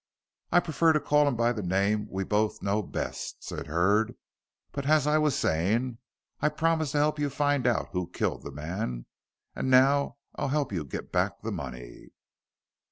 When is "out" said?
7.67-7.89